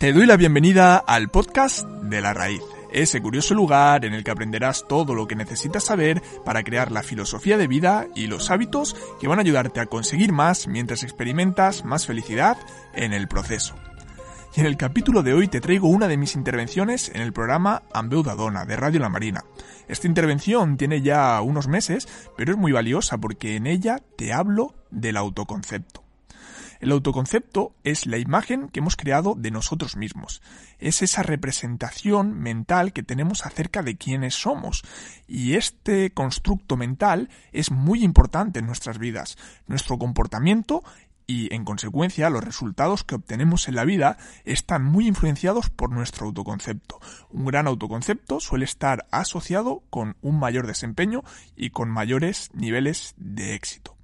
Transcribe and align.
Te 0.00 0.14
doy 0.14 0.24
la 0.24 0.38
bienvenida 0.38 0.96
al 0.96 1.28
podcast 1.28 1.86
de 1.86 2.22
la 2.22 2.32
raíz, 2.32 2.62
ese 2.90 3.20
curioso 3.20 3.52
lugar 3.52 4.06
en 4.06 4.14
el 4.14 4.24
que 4.24 4.30
aprenderás 4.30 4.88
todo 4.88 5.14
lo 5.14 5.26
que 5.26 5.36
necesitas 5.36 5.84
saber 5.84 6.22
para 6.42 6.62
crear 6.62 6.90
la 6.90 7.02
filosofía 7.02 7.58
de 7.58 7.66
vida 7.66 8.06
y 8.14 8.26
los 8.26 8.50
hábitos 8.50 8.96
que 9.20 9.28
van 9.28 9.38
a 9.38 9.42
ayudarte 9.42 9.78
a 9.78 9.84
conseguir 9.84 10.32
más 10.32 10.68
mientras 10.68 11.02
experimentas 11.02 11.84
más 11.84 12.06
felicidad 12.06 12.56
en 12.94 13.12
el 13.12 13.28
proceso. 13.28 13.74
Y 14.56 14.60
en 14.60 14.66
el 14.66 14.78
capítulo 14.78 15.22
de 15.22 15.34
hoy 15.34 15.48
te 15.48 15.60
traigo 15.60 15.88
una 15.88 16.08
de 16.08 16.16
mis 16.16 16.34
intervenciones 16.34 17.10
en 17.14 17.20
el 17.20 17.34
programa 17.34 17.82
Ambeudadona 17.92 18.64
de 18.64 18.76
Radio 18.76 19.00
La 19.00 19.10
Marina. 19.10 19.44
Esta 19.86 20.06
intervención 20.06 20.78
tiene 20.78 21.02
ya 21.02 21.38
unos 21.42 21.68
meses, 21.68 22.08
pero 22.38 22.52
es 22.52 22.58
muy 22.58 22.72
valiosa 22.72 23.18
porque 23.18 23.54
en 23.54 23.66
ella 23.66 23.98
te 24.16 24.32
hablo 24.32 24.74
del 24.90 25.18
autoconcepto. 25.18 26.09
El 26.80 26.92
autoconcepto 26.92 27.74
es 27.84 28.06
la 28.06 28.16
imagen 28.16 28.68
que 28.68 28.80
hemos 28.80 28.96
creado 28.96 29.34
de 29.36 29.50
nosotros 29.50 29.96
mismos. 29.96 30.40
Es 30.78 31.02
esa 31.02 31.22
representación 31.22 32.40
mental 32.40 32.94
que 32.94 33.02
tenemos 33.02 33.44
acerca 33.44 33.82
de 33.82 33.96
quiénes 33.96 34.34
somos. 34.34 34.82
Y 35.28 35.54
este 35.54 36.10
constructo 36.12 36.78
mental 36.78 37.28
es 37.52 37.70
muy 37.70 38.02
importante 38.02 38.60
en 38.60 38.66
nuestras 38.66 38.98
vidas. 38.98 39.36
Nuestro 39.66 39.98
comportamiento 39.98 40.82
y, 41.26 41.54
en 41.54 41.64
consecuencia, 41.64 42.30
los 42.30 42.42
resultados 42.42 43.04
que 43.04 43.14
obtenemos 43.14 43.68
en 43.68 43.76
la 43.76 43.84
vida 43.84 44.16
están 44.44 44.82
muy 44.82 45.06
influenciados 45.06 45.68
por 45.68 45.92
nuestro 45.92 46.26
autoconcepto. 46.26 46.98
Un 47.28 47.44
gran 47.44 47.66
autoconcepto 47.66 48.40
suele 48.40 48.64
estar 48.64 49.06
asociado 49.10 49.84
con 49.90 50.16
un 50.22 50.40
mayor 50.40 50.66
desempeño 50.66 51.22
y 51.54 51.70
con 51.70 51.90
mayores 51.90 52.50
niveles 52.54 53.14
de 53.18 53.54
éxito. 53.54 53.99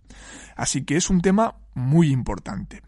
Así 0.57 0.85
que 0.85 0.97
es 0.97 1.11
un 1.11 1.21
tema 1.21 1.57
muy 1.75 2.11
importante. 2.11 2.83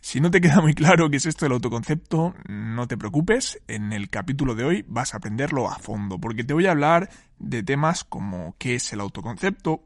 Si 0.00 0.20
no 0.20 0.30
te 0.30 0.40
queda 0.42 0.60
muy 0.60 0.74
claro 0.74 1.10
qué 1.10 1.16
es 1.16 1.26
esto 1.26 1.44
del 1.44 1.52
autoconcepto, 1.52 2.34
no 2.48 2.86
te 2.86 2.96
preocupes, 2.96 3.60
en 3.68 3.92
el 3.92 4.08
capítulo 4.08 4.54
de 4.54 4.64
hoy 4.64 4.84
vas 4.88 5.14
a 5.14 5.18
aprenderlo 5.18 5.68
a 5.68 5.78
fondo, 5.78 6.18
porque 6.18 6.44
te 6.44 6.54
voy 6.54 6.66
a 6.66 6.70
hablar 6.70 7.10
de 7.38 7.62
temas 7.62 8.04
como 8.04 8.54
qué 8.58 8.76
es 8.76 8.92
el 8.92 9.00
autoconcepto, 9.00 9.82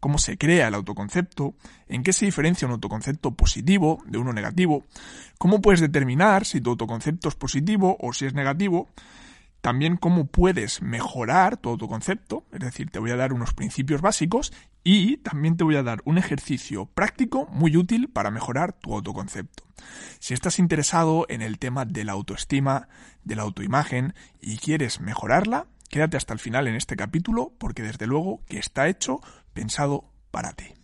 cómo 0.00 0.18
se 0.18 0.36
crea 0.36 0.68
el 0.68 0.74
autoconcepto, 0.74 1.54
en 1.88 2.02
qué 2.02 2.12
se 2.12 2.26
diferencia 2.26 2.66
un 2.66 2.72
autoconcepto 2.72 3.30
positivo 3.32 4.02
de 4.06 4.18
uno 4.18 4.32
negativo, 4.32 4.84
cómo 5.38 5.62
puedes 5.62 5.80
determinar 5.80 6.44
si 6.44 6.60
tu 6.60 6.70
autoconcepto 6.70 7.28
es 7.28 7.34
positivo 7.34 7.96
o 8.00 8.12
si 8.12 8.26
es 8.26 8.34
negativo, 8.34 8.88
también 9.64 9.96
cómo 9.96 10.26
puedes 10.26 10.82
mejorar 10.82 11.56
tu 11.56 11.70
autoconcepto, 11.70 12.44
es 12.52 12.60
decir, 12.60 12.90
te 12.90 12.98
voy 12.98 13.12
a 13.12 13.16
dar 13.16 13.32
unos 13.32 13.54
principios 13.54 14.02
básicos 14.02 14.52
y 14.82 15.16
también 15.16 15.56
te 15.56 15.64
voy 15.64 15.76
a 15.76 15.82
dar 15.82 16.02
un 16.04 16.18
ejercicio 16.18 16.84
práctico 16.84 17.46
muy 17.46 17.74
útil 17.78 18.10
para 18.10 18.30
mejorar 18.30 18.74
tu 18.74 18.92
autoconcepto. 18.92 19.64
Si 20.18 20.34
estás 20.34 20.58
interesado 20.58 21.24
en 21.30 21.40
el 21.40 21.58
tema 21.58 21.86
de 21.86 22.04
la 22.04 22.12
autoestima, 22.12 22.88
de 23.22 23.36
la 23.36 23.42
autoimagen 23.44 24.12
y 24.38 24.58
quieres 24.58 25.00
mejorarla, 25.00 25.66
quédate 25.88 26.18
hasta 26.18 26.34
el 26.34 26.40
final 26.40 26.68
en 26.68 26.74
este 26.74 26.94
capítulo 26.94 27.54
porque 27.56 27.82
desde 27.82 28.06
luego 28.06 28.42
que 28.46 28.58
está 28.58 28.86
hecho 28.88 29.22
pensado 29.54 30.12
para 30.30 30.52
ti. 30.52 30.74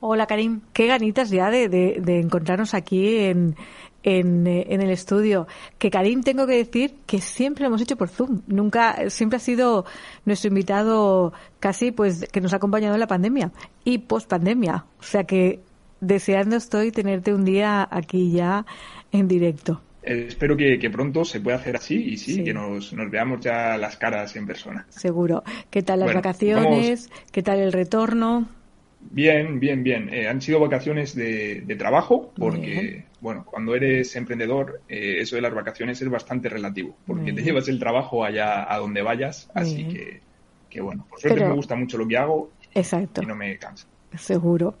Hola 0.00 0.26
Karim, 0.26 0.60
qué 0.72 0.86
ganitas 0.86 1.30
ya 1.30 1.50
de, 1.50 1.68
de 1.68 2.20
encontrarnos 2.20 2.74
aquí 2.74 3.16
en, 3.16 3.56
en, 4.02 4.46
eh, 4.46 4.66
en, 4.70 4.80
el 4.80 4.90
estudio. 4.90 5.46
Que 5.78 5.90
Karim, 5.90 6.22
tengo 6.22 6.46
que 6.46 6.56
decir 6.56 6.94
que 7.06 7.20
siempre 7.20 7.62
lo 7.62 7.68
hemos 7.68 7.82
hecho 7.82 7.96
por 7.96 8.08
Zoom. 8.08 8.42
Nunca, 8.46 9.10
siempre 9.10 9.36
ha 9.36 9.40
sido 9.40 9.84
nuestro 10.24 10.48
invitado 10.48 11.32
casi, 11.60 11.90
pues, 11.90 12.26
que 12.32 12.40
nos 12.40 12.52
ha 12.52 12.56
acompañado 12.56 12.94
en 12.94 13.00
la 13.00 13.06
pandemia 13.06 13.52
y 13.84 13.98
post 13.98 14.28
pandemia. 14.28 14.84
O 14.98 15.02
sea 15.02 15.24
que 15.24 15.60
deseando 16.00 16.56
estoy 16.56 16.92
tenerte 16.92 17.34
un 17.34 17.44
día 17.44 17.86
aquí 17.90 18.30
ya 18.30 18.64
en 19.12 19.28
directo. 19.28 19.82
Eh, 20.02 20.26
espero 20.28 20.56
que, 20.56 20.78
pronto 20.90 21.24
se 21.24 21.40
pueda 21.40 21.56
hacer 21.56 21.76
así 21.76 21.96
y 21.96 22.16
sí, 22.16 22.42
que 22.44 22.54
nos, 22.54 22.92
nos, 22.92 23.10
veamos 23.10 23.40
ya 23.40 23.76
las 23.76 23.96
caras 23.96 24.34
en 24.36 24.46
persona. 24.46 24.86
Seguro. 24.88 25.42
¿Qué 25.70 25.82
tal 25.82 26.00
las 26.00 26.14
vacaciones? 26.14 27.10
¿Qué 27.32 27.42
tal 27.42 27.58
el 27.58 27.72
retorno? 27.72 28.48
Bien, 29.10 29.58
bien, 29.58 29.82
bien. 29.82 30.12
Eh, 30.12 30.28
han 30.28 30.40
sido 30.42 30.60
vacaciones 30.60 31.14
de, 31.14 31.76
trabajo 31.78 32.32
porque, 32.36 33.04
bueno, 33.20 33.44
cuando 33.44 33.74
eres 33.74 34.14
emprendedor, 34.16 34.82
eh, 34.88 35.16
eso 35.20 35.36
de 35.36 35.42
las 35.42 35.54
vacaciones 35.54 36.00
es 36.02 36.10
bastante 36.10 36.48
relativo 36.48 36.96
porque 37.06 37.32
te 37.32 37.42
llevas 37.42 37.68
el 37.68 37.78
trabajo 37.78 38.24
allá 38.24 38.72
a 38.72 38.78
donde 38.78 39.02
vayas. 39.02 39.50
Así 39.54 39.88
que, 39.88 40.20
que, 40.68 40.80
bueno, 40.80 41.06
por 41.08 41.20
suerte 41.20 41.44
me 41.44 41.54
gusta 41.54 41.74
mucho 41.74 41.96
lo 41.96 42.06
que 42.06 42.16
hago 42.16 42.50
Exacto. 42.74 43.22
y 43.22 43.26
no 43.26 43.34
me 43.34 43.56
cansa. 43.58 43.86
Seguro. 44.16 44.74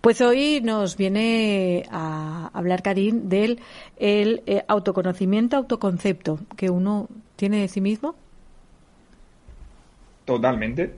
Pues 0.00 0.20
hoy 0.22 0.60
nos 0.62 0.96
viene 0.96 1.84
a 1.90 2.50
hablar 2.54 2.82
Karim 2.82 3.28
del 3.28 3.60
el, 3.96 4.42
eh, 4.46 4.62
autoconocimiento, 4.66 5.56
autoconcepto 5.56 6.40
que 6.56 6.70
uno 6.70 7.08
tiene 7.36 7.60
de 7.60 7.68
sí 7.68 7.80
mismo. 7.80 8.14
Totalmente. 10.24 10.94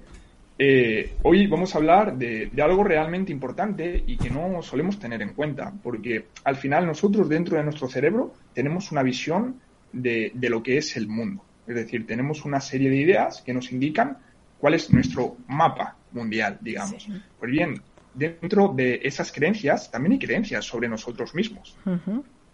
Eh, 0.58 1.14
hoy 1.22 1.46
vamos 1.46 1.74
a 1.74 1.78
hablar 1.78 2.16
de, 2.16 2.50
algo 2.62 2.84
realmente 2.84 3.32
importante 3.32 4.02
y 4.06 4.16
que 4.16 4.30
no 4.30 4.62
solemos 4.62 4.98
tener 4.98 5.22
en 5.22 5.34
cuenta, 5.34 5.72
porque 5.82 6.26
al 6.44 6.56
final 6.56 6.86
nosotros 6.86 7.28
dentro 7.28 7.56
de 7.56 7.64
nuestro 7.64 7.88
cerebro 7.88 8.34
tenemos 8.52 8.92
una 8.92 9.02
visión 9.02 9.56
de, 9.92 10.32
lo 10.34 10.62
que 10.62 10.76
es 10.76 10.96
el 10.96 11.08
mundo. 11.08 11.44
Es 11.66 11.74
decir, 11.74 12.06
tenemos 12.06 12.44
una 12.44 12.60
serie 12.60 12.90
de 12.90 12.96
ideas 12.96 13.42
que 13.42 13.54
nos 13.54 13.72
indican 13.72 14.18
cuál 14.58 14.74
es 14.74 14.92
nuestro 14.92 15.36
mapa 15.48 15.96
mundial, 16.12 16.58
digamos. 16.60 17.08
Pues 17.38 17.50
bien, 17.50 17.80
dentro 18.14 18.68
de 18.68 19.00
esas 19.02 19.32
creencias 19.32 19.90
también 19.90 20.12
hay 20.12 20.18
creencias 20.18 20.64
sobre 20.64 20.88
nosotros 20.88 21.34
mismos. 21.34 21.76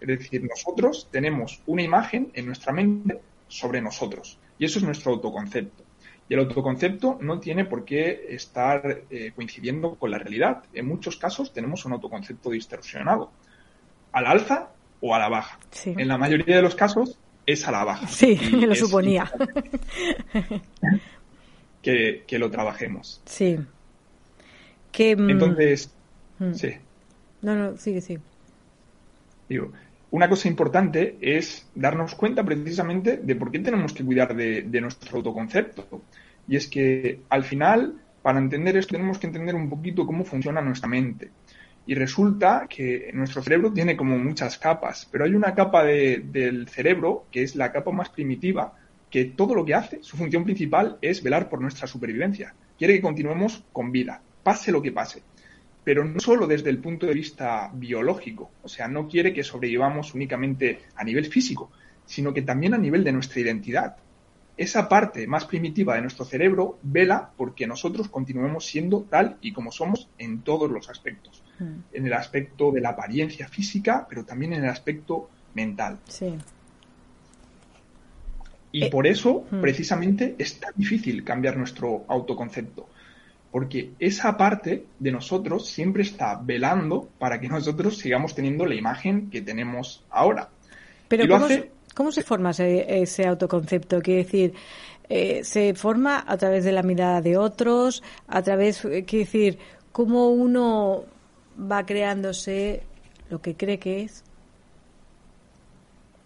Es 0.00 0.06
decir, 0.06 0.44
nosotros 0.44 1.08
tenemos 1.10 1.60
una 1.66 1.82
imagen 1.82 2.30
en 2.34 2.46
nuestra 2.46 2.72
mente 2.72 3.18
sobre 3.48 3.80
nosotros 3.80 4.38
y 4.58 4.64
eso 4.64 4.78
es 4.78 4.84
nuestro 4.84 5.12
autoconcepto. 5.12 5.87
Y 6.28 6.34
el 6.34 6.40
autoconcepto 6.40 7.18
no 7.20 7.40
tiene 7.40 7.64
por 7.64 7.84
qué 7.84 8.26
estar 8.28 9.02
eh, 9.10 9.32
coincidiendo 9.34 9.94
con 9.94 10.10
la 10.10 10.18
realidad. 10.18 10.64
En 10.74 10.86
muchos 10.86 11.16
casos 11.16 11.52
tenemos 11.52 11.84
un 11.86 11.92
autoconcepto 11.92 12.50
distorsionado, 12.50 13.30
al 14.12 14.26
alza 14.26 14.70
o 15.00 15.14
a 15.14 15.18
la 15.18 15.28
baja. 15.28 15.58
En 15.84 16.08
la 16.08 16.18
mayoría 16.18 16.56
de 16.56 16.62
los 16.62 16.74
casos 16.74 17.18
es 17.46 17.66
a 17.66 17.72
la 17.72 17.84
baja. 17.84 18.06
Sí, 18.08 18.38
me 18.52 18.66
lo 18.66 18.74
suponía. 18.74 19.30
Que, 21.80 22.24
que, 22.26 22.38
lo 22.38 22.50
trabajemos. 22.50 23.22
Sí. 23.24 23.56
Que, 24.92 25.16
mm, 25.16 25.30
Entonces, 25.30 25.94
mm. 26.38 26.52
sí. 26.52 26.72
No, 27.40 27.54
no, 27.54 27.76
sigue, 27.78 28.00
sí. 28.00 28.18
Digo, 29.48 29.72
una 30.10 30.28
cosa 30.28 30.48
importante 30.48 31.18
es 31.20 31.68
darnos 31.74 32.14
cuenta 32.14 32.44
precisamente 32.44 33.18
de 33.18 33.36
por 33.36 33.50
qué 33.50 33.58
tenemos 33.58 33.92
que 33.92 34.04
cuidar 34.04 34.34
de, 34.34 34.80
nuestro 34.80 35.18
autoconcepto. 35.18 36.02
Y 36.46 36.56
es 36.56 36.66
que 36.66 37.20
al 37.28 37.44
final, 37.44 38.00
para 38.22 38.38
entender 38.38 38.76
esto, 38.76 38.92
tenemos 38.92 39.18
que 39.18 39.26
entender 39.26 39.54
un 39.54 39.68
poquito 39.68 40.06
cómo 40.06 40.24
funciona 40.24 40.62
nuestra 40.62 40.88
mente. 40.88 41.30
Y 41.86 41.94
resulta 41.94 42.66
que 42.68 43.10
nuestro 43.12 43.42
cerebro 43.42 43.72
tiene 43.72 43.96
como 43.96 44.18
muchas 44.18 44.58
capas, 44.58 45.06
pero 45.10 45.24
hay 45.24 45.34
una 45.34 45.54
capa 45.54 45.84
del 45.84 46.68
cerebro 46.68 47.26
que 47.30 47.42
es 47.42 47.54
la 47.56 47.72
capa 47.72 47.90
más 47.90 48.08
primitiva, 48.08 48.74
que 49.10 49.26
todo 49.26 49.54
lo 49.54 49.64
que 49.64 49.74
hace, 49.74 49.98
su 50.02 50.16
función 50.16 50.44
principal 50.44 50.98
es 51.00 51.22
velar 51.22 51.48
por 51.48 51.60
nuestra 51.60 51.86
supervivencia. 51.86 52.54
Quiere 52.78 52.94
que 52.94 53.02
continuemos 53.02 53.64
con 53.72 53.90
vida, 53.90 54.20
pase 54.42 54.70
lo 54.70 54.82
que 54.82 54.92
pase 54.92 55.22
pero 55.88 56.04
no 56.04 56.20
solo 56.20 56.46
desde 56.46 56.68
el 56.68 56.80
punto 56.80 57.06
de 57.06 57.14
vista 57.14 57.70
biológico, 57.72 58.50
o 58.62 58.68
sea, 58.68 58.88
no 58.88 59.08
quiere 59.08 59.32
que 59.32 59.42
sobrevivamos 59.42 60.12
únicamente 60.12 60.80
a 60.94 61.02
nivel 61.02 61.24
físico, 61.24 61.70
sino 62.04 62.34
que 62.34 62.42
también 62.42 62.74
a 62.74 62.76
nivel 62.76 63.04
de 63.04 63.12
nuestra 63.12 63.40
identidad. 63.40 63.96
Esa 64.58 64.86
parte 64.86 65.26
más 65.26 65.46
primitiva 65.46 65.94
de 65.94 66.02
nuestro 66.02 66.26
cerebro 66.26 66.78
vela 66.82 67.30
porque 67.38 67.66
nosotros 67.66 68.10
continuemos 68.10 68.66
siendo 68.66 69.06
tal 69.08 69.38
y 69.40 69.54
como 69.54 69.72
somos 69.72 70.10
en 70.18 70.42
todos 70.42 70.70
los 70.70 70.90
aspectos. 70.90 71.42
Hmm. 71.58 71.80
En 71.94 72.06
el 72.06 72.12
aspecto 72.12 72.70
de 72.70 72.82
la 72.82 72.90
apariencia 72.90 73.48
física, 73.48 74.06
pero 74.10 74.26
también 74.26 74.52
en 74.52 74.64
el 74.64 74.70
aspecto 74.70 75.30
mental. 75.54 76.00
Sí. 76.06 76.36
Y 78.72 78.84
eh, 78.84 78.90
por 78.90 79.06
eso, 79.06 79.46
hmm. 79.50 79.62
precisamente, 79.62 80.34
es 80.36 80.60
tan 80.60 80.74
difícil 80.76 81.24
cambiar 81.24 81.56
nuestro 81.56 82.04
autoconcepto 82.08 82.90
porque 83.50 83.92
esa 83.98 84.36
parte 84.36 84.84
de 84.98 85.12
nosotros 85.12 85.66
siempre 85.66 86.02
está 86.02 86.40
velando 86.42 87.08
para 87.18 87.40
que 87.40 87.48
nosotros 87.48 87.98
sigamos 87.98 88.34
teniendo 88.34 88.66
la 88.66 88.74
imagen 88.74 89.30
que 89.30 89.40
tenemos 89.40 90.04
ahora. 90.10 90.48
Pero 91.08 91.24
¿cómo, 91.94 92.12
se, 92.12 92.22
forma 92.22 92.50
ese, 92.50 93.26
autoconcepto? 93.26 94.00
Quiere 94.02 94.24
decir, 94.24 94.54
eh, 95.08 95.42
¿se 95.42 95.74
forma 95.74 96.22
a 96.26 96.36
través 96.36 96.64
de 96.64 96.72
la 96.72 96.82
mirada 96.82 97.22
de 97.22 97.38
otros? 97.38 98.02
¿A 98.26 98.42
través, 98.42 98.84
eh, 98.84 99.04
quiere 99.04 99.24
decir, 99.24 99.58
cómo 99.90 100.28
uno 100.28 101.04
va 101.58 101.86
creándose 101.86 102.82
lo 103.30 103.40
que 103.40 103.56
cree 103.56 103.78
que 103.78 104.02
es? 104.02 104.22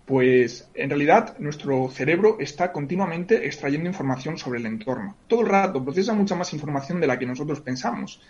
Pues 0.05 0.69
en 0.75 0.91
realidad 0.91 1.39
nuestro 1.39 1.89
cerebro 1.89 2.37
está 2.41 2.73
continuamente 2.73 3.47
extrayendo 3.47 3.89
información 3.89 4.37
sobre 4.37 4.59
el 4.59 4.67
entorno. 4.67 5.17
Todo 5.29 5.43
el 5.43 5.49
rato 5.49 5.83
procesa 5.83 6.13
mucha 6.13 6.35
más 6.35 6.53
información 6.53 7.01
de 7.01 7.07
la 7.07 7.19
que 7.19 7.27
nosotros 7.27 7.61
pensamos. 7.61 8.21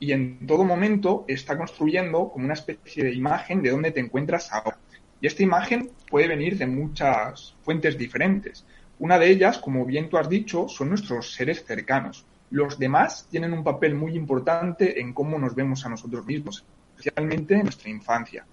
y 0.00 0.12
en 0.12 0.46
todo 0.46 0.64
momento 0.64 1.24
está 1.26 1.56
construyendo 1.56 2.28
como 2.30 2.44
una 2.44 2.54
especie 2.54 3.04
de 3.04 3.14
imagen 3.14 3.62
de 3.62 3.70
dónde 3.70 3.90
te 3.90 4.00
encuentras 4.00 4.52
ahora. 4.52 4.78
Y 5.20 5.26
esta 5.26 5.42
imagen 5.42 5.90
puede 6.08 6.28
venir 6.28 6.56
de 6.56 6.66
muchas 6.66 7.56
fuentes 7.62 7.98
diferentes. 7.98 8.64
Una 9.00 9.18
de 9.18 9.28
ellas, 9.30 9.58
como 9.58 9.84
bien 9.84 10.08
tú 10.08 10.16
has 10.16 10.28
dicho, 10.28 10.68
son 10.68 10.90
nuestros 10.90 11.32
seres 11.32 11.64
cercanos. 11.64 12.24
Los 12.50 12.78
demás 12.78 13.26
tienen 13.30 13.52
un 13.52 13.64
papel 13.64 13.94
muy 13.94 14.14
importante 14.14 15.00
en 15.00 15.12
cómo 15.12 15.38
nos 15.38 15.54
vemos 15.54 15.84
a 15.84 15.88
nosotros 15.88 16.24
mismos, 16.24 16.64
especialmente 16.96 17.54
en 17.54 17.64
nuestra 17.64 17.90
infancia. 17.90 18.46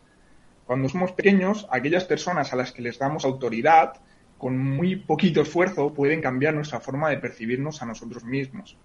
Cuando 0.66 0.90
somos 0.90 1.12
pequeños, 1.12 1.68
aquellas 1.70 2.06
personas 2.06 2.52
a 2.52 2.56
las 2.56 2.72
que 2.72 2.82
les 2.82 2.98
damos 2.98 3.24
autoridad, 3.24 4.02
con 4.38 4.58
muy 4.58 4.96
poquito 4.96 5.42
esfuerzo, 5.42 5.94
pueden 5.94 6.22
cambiar 6.22 6.54
nuestra 6.54 6.80
forma 6.80 7.10
de 7.10 7.18
percibirnos 7.18 7.82
a 7.82 7.86
nosotros 7.86 8.24
mismos. 8.24 8.78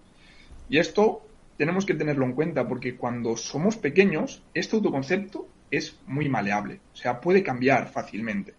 Y 0.69 0.77
esto 0.77 1.25
tenemos 1.57 1.85
que 1.85 1.95
tenerlo 1.95 2.25
en 2.25 2.33
cuenta 2.33 2.67
porque 2.67 2.95
cuando 2.95 3.35
somos 3.35 3.77
pequeños, 3.77 4.43
este 4.53 4.75
autoconcepto 4.75 5.47
es 5.71 5.99
muy 6.05 6.29
maleable, 6.29 6.79
o 6.93 6.95
sea, 6.95 7.19
puede 7.19 7.43
cambiar 7.43 7.89
fácilmente. 7.89 8.53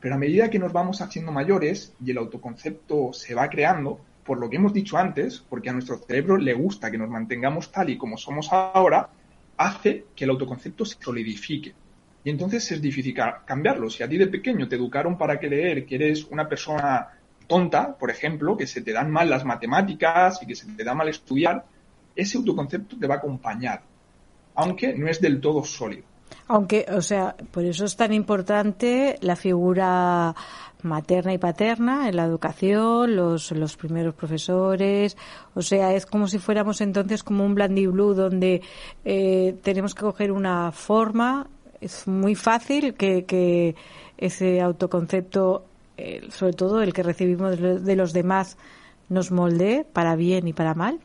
Pero 0.00 0.14
a 0.14 0.18
medida 0.18 0.50
que 0.50 0.58
nos 0.58 0.72
vamos 0.72 1.00
haciendo 1.00 1.32
mayores 1.32 1.94
y 2.04 2.10
el 2.10 2.18
autoconcepto 2.18 3.12
se 3.12 3.34
va 3.34 3.48
creando, 3.48 4.00
por 4.24 4.38
lo 4.38 4.50
que 4.50 4.56
hemos 4.56 4.72
dicho 4.72 4.98
antes, 4.98 5.44
porque 5.48 5.70
a 5.70 5.72
nuestro 5.72 5.98
cerebro 5.98 6.36
le 6.36 6.52
gusta 6.52 6.90
que 6.90 6.98
nos 6.98 7.08
mantengamos 7.08 7.72
tal 7.72 7.90
y 7.90 7.96
como 7.96 8.18
somos 8.18 8.52
ahora, 8.52 9.08
hace 9.56 10.04
que 10.14 10.24
el 10.24 10.30
autoconcepto 10.30 10.84
se 10.84 10.96
solidifique. 11.00 11.74
Y 12.26 12.30
entonces 12.30 12.72
es 12.72 12.82
difícil 12.82 13.14
cambiarlo. 13.44 13.88
Si 13.88 14.02
a 14.02 14.08
ti 14.08 14.16
de 14.16 14.26
pequeño 14.26 14.66
te 14.66 14.74
educaron 14.74 15.16
para 15.16 15.38
creer 15.38 15.86
que 15.86 15.94
eres 15.94 16.24
una 16.24 16.48
persona 16.48 17.10
tonta, 17.46 17.96
por 17.96 18.10
ejemplo, 18.10 18.56
que 18.56 18.66
se 18.66 18.80
te 18.80 18.92
dan 18.92 19.12
mal 19.12 19.30
las 19.30 19.44
matemáticas 19.44 20.42
y 20.42 20.46
que 20.46 20.56
se 20.56 20.66
te 20.66 20.82
da 20.82 20.92
mal 20.92 21.08
estudiar, 21.08 21.64
ese 22.16 22.36
autoconcepto 22.36 22.98
te 22.98 23.06
va 23.06 23.14
a 23.14 23.18
acompañar, 23.18 23.80
aunque 24.56 24.92
no 24.92 25.06
es 25.06 25.20
del 25.20 25.40
todo 25.40 25.62
sólido. 25.62 26.02
Aunque, 26.48 26.84
o 26.88 27.00
sea, 27.00 27.36
por 27.52 27.64
eso 27.64 27.84
es 27.84 27.94
tan 27.94 28.12
importante 28.12 29.18
la 29.20 29.36
figura 29.36 30.34
materna 30.82 31.32
y 31.32 31.38
paterna 31.38 32.08
en 32.08 32.16
la 32.16 32.24
educación, 32.24 33.14
los, 33.14 33.52
los 33.52 33.76
primeros 33.76 34.14
profesores, 34.14 35.16
o 35.54 35.62
sea, 35.62 35.94
es 35.94 36.06
como 36.06 36.26
si 36.26 36.38
fuéramos 36.38 36.80
entonces 36.80 37.22
como 37.22 37.44
un 37.44 37.54
blandy 37.54 37.86
blue 37.86 38.14
donde 38.14 38.62
eh, 39.04 39.56
tenemos 39.62 39.94
que 39.94 40.00
coger 40.02 40.32
una 40.32 40.72
forma, 40.72 41.48
es 41.80 42.06
muy 42.06 42.34
fácil 42.34 42.94
que, 42.94 43.24
que 43.24 43.74
ese 44.18 44.60
autoconcepto, 44.60 45.64
eh, 45.96 46.26
sobre 46.30 46.52
todo 46.52 46.82
el 46.82 46.92
que 46.92 47.02
recibimos 47.02 47.58
de 47.60 47.96
los 47.96 48.12
demás, 48.12 48.56
nos 49.08 49.30
moldee 49.30 49.84
para 49.84 50.16
bien 50.16 50.48
y 50.48 50.52
para 50.52 50.74
mal. 50.74 50.98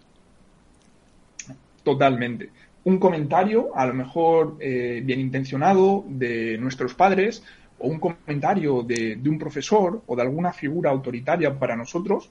Totalmente. 1.84 2.50
Un 2.84 2.98
comentario, 2.98 3.76
a 3.76 3.86
lo 3.86 3.94
mejor 3.94 4.58
eh, 4.60 5.02
bien 5.04 5.20
intencionado, 5.20 6.04
de 6.08 6.58
nuestros 6.58 6.94
padres, 6.96 7.44
o 7.78 7.88
un 7.88 8.00
comentario 8.00 8.84
de, 8.84 9.20
un 9.26 9.38
profesor 9.38 10.02
o 10.06 10.16
de 10.16 10.22
alguna 10.22 10.54
figura 10.54 10.92
autoritaria 10.92 11.58
para 11.58 11.76
nosotros, 11.76 12.30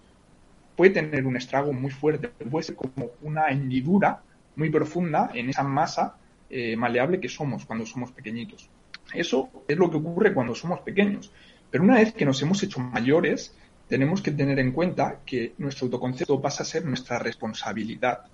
puede 0.77 0.91
tener 0.93 1.27
un 1.27 1.37
estrago 1.37 1.73
muy 1.73 1.91
fuerte, 1.91 2.29
puede 2.29 2.65
ser 2.65 2.77
como 2.77 3.11
una 3.23 3.49
hendidura 3.49 4.23
muy 4.57 4.71
profunda 4.71 5.31
en 5.35 5.51
esa 5.51 5.63
masa 5.63 6.17
eh, 6.50 6.76
maleable 6.76 7.20
que 7.20 7.29
somos 7.29 7.64
cuando 7.64 7.87
somos 7.87 8.12
pequeñitos. 8.12 8.69
Eso 9.14 9.50
es 9.67 9.76
lo 9.76 9.91
que 9.91 9.97
ocurre 9.97 10.35
cuando 10.35 10.55
somos 10.55 10.81
pequeños. 10.81 11.32
Pero 11.70 11.85
una 11.85 11.97
vez 11.97 12.12
que 12.12 12.25
nos 12.25 12.43
hemos 12.43 12.62
hecho 12.62 12.81
mayores, 12.81 13.56
tenemos 13.88 14.23
que 14.23 14.31
tener 14.31 14.58
en 14.58 14.73
cuenta 14.73 15.20
que 15.25 15.55
nuestro 15.58 15.87
autoconcepto 15.87 16.41
pasa 16.41 16.62
a 16.62 16.67
ser 16.67 16.85
nuestra 16.85 17.19
responsabilidad 17.19 18.25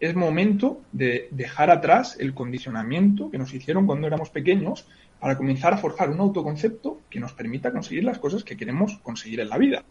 es 0.00 0.14
momento 0.14 0.82
de 0.92 1.28
dejar 1.30 1.70
atrás 1.70 2.16
el 2.18 2.34
condicionamiento 2.34 3.30
que 3.30 3.38
nos 3.38 3.54
hicieron 3.54 3.86
cuando 3.86 4.06
éramos 4.06 4.30
pequeños 4.30 4.86
para 5.20 5.36
comenzar 5.36 5.72
a 5.72 5.78
forjar 5.78 6.10
un 6.10 6.20
autoconcepto 6.20 7.00
que 7.08 7.20
nos 7.20 7.32
permita 7.32 7.72
conseguir 7.72 8.04
las 8.04 8.18
cosas 8.18 8.44
que 8.44 8.56
queremos 8.56 8.98
conseguir 9.02 9.40
en 9.40 9.48
la 9.48 9.58
vida. 9.58 9.84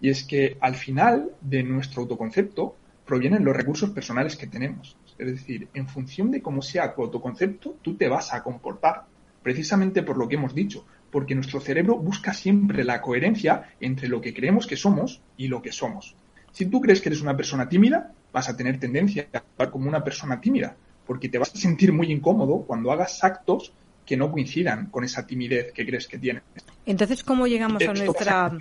Y 0.00 0.10
es 0.10 0.24
que 0.24 0.56
al 0.60 0.74
final 0.76 1.32
de 1.40 1.62
nuestro 1.64 2.02
autoconcepto 2.02 2.76
provienen 3.04 3.44
los 3.44 3.56
recursos 3.56 3.90
personales 3.90 4.36
que 4.36 4.46
tenemos. 4.46 4.96
Es 5.18 5.26
decir, 5.26 5.68
en 5.74 5.88
función 5.88 6.30
de 6.30 6.40
cómo 6.40 6.62
sea 6.62 6.94
tu 6.94 7.02
autoconcepto, 7.02 7.76
tú 7.82 7.96
te 7.96 8.08
vas 8.08 8.32
a 8.32 8.42
comportar. 8.42 9.04
Precisamente 9.42 10.02
por 10.02 10.16
lo 10.16 10.28
que 10.28 10.36
hemos 10.36 10.54
dicho, 10.54 10.84
porque 11.10 11.34
nuestro 11.34 11.60
cerebro 11.60 11.96
busca 11.96 12.32
siempre 12.32 12.84
la 12.84 13.00
coherencia 13.00 13.70
entre 13.80 14.08
lo 14.08 14.20
que 14.20 14.34
creemos 14.34 14.66
que 14.66 14.76
somos 14.76 15.20
y 15.36 15.48
lo 15.48 15.62
que 15.62 15.72
somos. 15.72 16.14
Si 16.52 16.66
tú 16.66 16.80
crees 16.80 17.00
que 17.00 17.08
eres 17.08 17.22
una 17.22 17.36
persona 17.36 17.68
tímida, 17.68 18.12
vas 18.32 18.48
a 18.48 18.56
tener 18.56 18.78
tendencia 18.78 19.28
a 19.32 19.38
actuar 19.38 19.70
como 19.70 19.88
una 19.88 20.04
persona 20.04 20.40
tímida, 20.40 20.76
porque 21.06 21.28
te 21.28 21.38
vas 21.38 21.54
a 21.54 21.58
sentir 21.58 21.92
muy 21.92 22.12
incómodo 22.12 22.62
cuando 22.66 22.92
hagas 22.92 23.22
actos 23.24 23.72
que 24.04 24.16
no 24.16 24.30
coincidan 24.32 24.86
con 24.86 25.04
esa 25.04 25.26
timidez 25.26 25.72
que 25.72 25.86
crees 25.86 26.08
que 26.08 26.18
tienes. 26.18 26.42
Entonces, 26.86 27.22
¿cómo 27.22 27.46
llegamos 27.46 27.82
a 27.82 27.92
nuestra, 27.92 28.52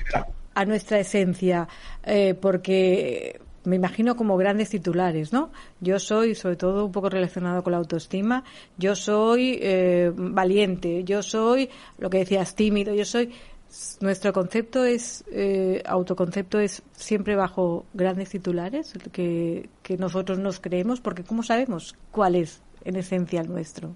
a 0.53 0.65
nuestra 0.65 0.99
esencia? 0.99 1.67
Eh, 2.03 2.35
porque 2.39 3.39
me 3.67 3.75
imagino 3.75 4.15
como 4.15 4.37
grandes 4.37 4.69
titulares, 4.69 5.33
¿no? 5.33 5.51
Yo 5.81 5.99
soy, 5.99 6.35
sobre 6.35 6.55
todo 6.55 6.85
un 6.85 6.91
poco 6.93 7.09
relacionado 7.09 7.63
con 7.63 7.71
la 7.71 7.77
autoestima, 7.79 8.45
yo 8.77 8.95
soy 8.95 9.59
eh, 9.61 10.11
valiente, 10.15 11.03
yo 11.03 11.21
soy, 11.21 11.69
lo 11.97 12.09
que 12.09 12.19
decías, 12.19 12.55
tímido, 12.55 12.95
yo 12.95 13.03
soy 13.03 13.33
nuestro 13.99 14.31
concepto 14.31 14.85
es, 14.85 15.25
eh, 15.29 15.83
autoconcepto 15.85 16.59
es 16.61 16.81
siempre 16.93 17.35
bajo 17.35 17.85
grandes 17.93 18.29
titulares 18.29 18.93
que, 19.11 19.69
que 19.83 19.97
nosotros 19.97 20.39
nos 20.39 20.61
creemos, 20.61 21.01
porque 21.01 21.25
¿cómo 21.25 21.43
sabemos 21.43 21.93
cuál 22.11 22.35
es 22.35 22.61
en 22.85 22.95
esencia 22.95 23.41
el 23.41 23.49
nuestro? 23.49 23.95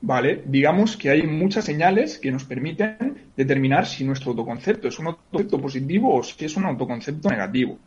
Vale, 0.00 0.42
digamos 0.46 0.96
que 0.96 1.10
hay 1.10 1.26
muchas 1.26 1.64
señales 1.64 2.18
que 2.18 2.30
nos 2.30 2.44
permiten 2.44 3.30
determinar 3.36 3.86
si 3.86 4.04
nuestro 4.04 4.30
autoconcepto 4.30 4.86
es 4.86 4.98
un 4.98 5.08
autoconcepto 5.08 5.60
positivo 5.60 6.14
o 6.14 6.22
si 6.22 6.44
es 6.44 6.56
un 6.56 6.66
autoconcepto 6.66 7.28
negativo. 7.28 7.78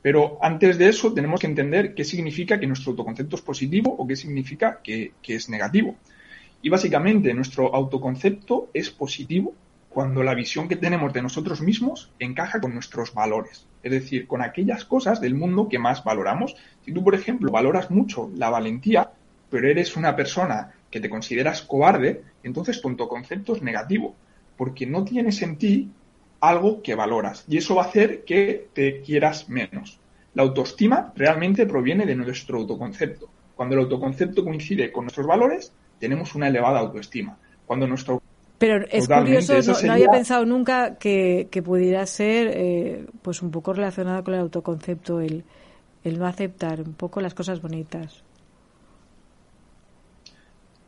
Pero 0.00 0.38
antes 0.42 0.78
de 0.78 0.88
eso 0.88 1.12
tenemos 1.12 1.40
que 1.40 1.46
entender 1.46 1.94
qué 1.94 2.04
significa 2.04 2.58
que 2.58 2.66
nuestro 2.66 2.90
autoconcepto 2.92 3.36
es 3.36 3.42
positivo 3.42 3.94
o 3.96 4.06
qué 4.06 4.16
significa 4.16 4.80
que, 4.82 5.12
que 5.22 5.34
es 5.34 5.48
negativo. 5.48 5.96
Y 6.62 6.70
básicamente 6.70 7.34
nuestro 7.34 7.74
autoconcepto 7.74 8.70
es 8.72 8.90
positivo 8.90 9.54
cuando 9.90 10.22
la 10.22 10.34
visión 10.34 10.66
que 10.66 10.76
tenemos 10.76 11.12
de 11.12 11.22
nosotros 11.22 11.60
mismos 11.60 12.10
encaja 12.18 12.60
con 12.60 12.74
nuestros 12.74 13.14
valores, 13.14 13.66
es 13.82 13.92
decir, 13.92 14.26
con 14.26 14.42
aquellas 14.42 14.84
cosas 14.84 15.20
del 15.20 15.34
mundo 15.34 15.68
que 15.68 15.78
más 15.78 16.02
valoramos. 16.02 16.56
Si 16.84 16.92
tú, 16.92 17.04
por 17.04 17.14
ejemplo, 17.14 17.52
valoras 17.52 17.90
mucho 17.90 18.30
la 18.34 18.50
valentía, 18.50 19.10
pero 19.50 19.68
eres 19.68 19.96
una 19.96 20.16
persona 20.16 20.72
que 20.94 21.00
te 21.00 21.10
consideras 21.10 21.62
cobarde, 21.62 22.22
entonces 22.44 22.80
tu 22.80 22.88
autoconcepto 22.88 23.56
es 23.56 23.62
negativo, 23.62 24.14
porque 24.56 24.86
no 24.86 25.04
tienes 25.04 25.42
en 25.42 25.56
ti 25.56 25.90
algo 26.38 26.82
que 26.82 26.94
valoras 26.94 27.44
y 27.48 27.56
eso 27.56 27.74
va 27.74 27.82
a 27.82 27.86
hacer 27.86 28.22
que 28.22 28.68
te 28.72 29.00
quieras 29.00 29.48
menos. 29.48 29.98
La 30.34 30.44
autoestima 30.44 31.12
realmente 31.16 31.66
proviene 31.66 32.06
de 32.06 32.14
nuestro 32.14 32.58
autoconcepto. 32.58 33.28
Cuando 33.56 33.74
el 33.74 33.80
autoconcepto 33.80 34.44
coincide 34.44 34.92
con 34.92 35.06
nuestros 35.06 35.26
valores, 35.26 35.72
tenemos 35.98 36.36
una 36.36 36.46
elevada 36.46 36.78
autoestima. 36.78 37.36
Cuando 37.66 37.88
nuestro 37.88 38.22
pero 38.56 38.86
es 38.88 39.08
curioso, 39.08 39.54
no, 39.84 39.92
había 39.92 40.08
pensado 40.08 40.46
nunca 40.46 40.94
que, 40.94 41.48
pudiera 41.64 42.06
ser 42.06 42.52
eh, 42.54 43.06
pues 43.20 43.42
un 43.42 43.50
poco 43.50 43.72
relacionado 43.72 44.22
con 44.22 44.34
el 44.34 44.40
autoconcepto, 44.40 45.20
el, 45.20 45.42
el 46.04 46.20
no 46.20 46.26
aceptar 46.26 46.82
un 46.82 46.94
poco 46.94 47.20
las 47.20 47.34
cosas 47.34 47.60
bonitas. 47.60 48.22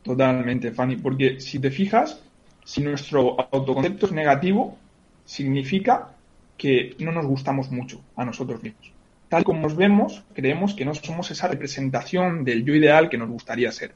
Totalmente, 0.07 0.71
Fanny, 0.71 0.95
porque 0.95 1.41
si 1.41 1.59
te 1.59 1.69
fijas, 1.69 2.23
si 2.63 2.81
nuestro 2.81 3.35
autoconcepto 3.51 4.05
es 4.05 4.13
negativo, 4.13 4.77
significa 5.25 6.13
que 6.57 6.95
no 6.99 7.11
nos 7.11 7.25
gustamos 7.25 7.69
mucho 7.71 8.01
a 8.15 8.23
nosotros 8.23 8.63
mismos. 8.63 8.93
Tal 9.27 9.43
como 9.43 9.59
nos 9.59 9.75
vemos, 9.75 10.23
creemos 10.33 10.73
que 10.73 10.85
no 10.85 10.95
somos 10.95 11.29
esa 11.31 11.49
representación 11.49 12.45
del 12.45 12.63
yo 12.63 12.73
ideal 12.73 13.09
que 13.09 13.17
nos 13.17 13.27
gustaría 13.27 13.69
ser. 13.73 13.93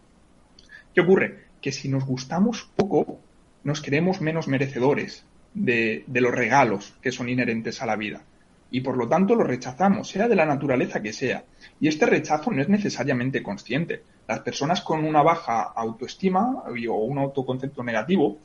¿Qué 0.94 1.00
ocurre? 1.00 1.46
Que 1.62 1.72
si 1.72 1.88
nos 1.88 2.04
gustamos 2.04 2.70
poco, 2.76 3.18
nos 3.64 3.82
creemos 3.82 4.20
menos 4.20 4.50
merecedores 4.50 5.24
de, 5.54 6.04
los 6.08 6.36
regalos 6.36 6.94
que 7.02 7.14
son 7.14 7.30
inherentes 7.30 7.82
a 7.82 7.86
la 7.86 7.96
vida. 7.96 8.22
Y 8.70 8.82
por 8.82 8.98
lo 8.98 9.08
tanto 9.08 9.34
lo 9.34 9.46
rechazamos, 9.46 10.10
sea 10.10 10.28
de 10.28 10.36
la 10.36 10.46
naturaleza 10.46 11.02
que 11.02 11.14
sea. 11.14 11.46
Y 11.80 11.88
este 11.88 12.06
rechazo 12.06 12.52
no 12.52 12.62
es 12.62 12.68
necesariamente 12.68 13.42
consciente. 13.42 14.04
Las 14.28 14.40
personas 14.40 14.82
con 14.82 15.04
una 15.04 15.22
baja 15.22 15.62
autoestima 15.76 16.64
o 16.68 16.96
un 16.96 17.18
autoconcepto 17.18 17.84
negativo 17.84 18.38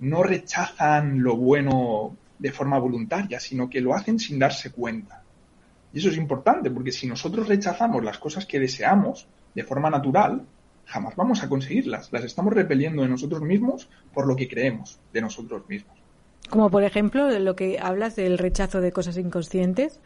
no 0.00 0.22
rechazan 0.22 1.22
lo 1.22 1.36
bueno 1.36 2.16
de 2.38 2.52
forma 2.52 2.78
voluntaria, 2.78 3.40
sino 3.40 3.68
que 3.68 3.80
lo 3.80 3.94
hacen 3.94 4.18
sin 4.18 4.38
darse 4.38 4.70
cuenta. 4.70 5.22
Y 5.92 5.98
eso 5.98 6.10
es 6.10 6.16
importante, 6.16 6.70
porque 6.70 6.92
si 6.92 7.06
nosotros 7.06 7.48
rechazamos 7.48 8.04
las 8.04 8.18
cosas 8.18 8.44
que 8.44 8.60
deseamos 8.60 9.26
de 9.54 9.64
forma 9.64 9.88
natural, 9.88 10.44
jamás 10.84 11.16
vamos 11.16 11.42
a 11.42 11.48
conseguirlas. 11.48 12.12
Las 12.12 12.24
estamos 12.24 12.52
repeliendo 12.52 13.02
de 13.02 13.08
nosotros 13.08 13.40
mismos 13.42 13.88
por 14.12 14.26
lo 14.26 14.36
que 14.36 14.48
creemos 14.48 14.98
de 15.12 15.20
nosotros 15.20 15.68
mismos. 15.68 15.96
Como 16.50 16.70
por 16.70 16.84
ejemplo 16.84 17.30
lo 17.38 17.56
que 17.56 17.78
hablas 17.78 18.16
del 18.16 18.38
rechazo 18.38 18.80
de 18.80 18.92
cosas 18.92 19.16
inconscientes. 19.16 20.00